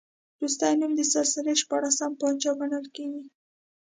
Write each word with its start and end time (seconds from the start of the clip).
وروستی 0.37 0.73
نوم 0.79 0.91
د 0.97 1.01
سلسلې 1.13 1.53
شپاړسم 1.61 2.11
پاچا 2.19 2.51
ګڼل 2.59 2.85
کېږي. 2.95 3.25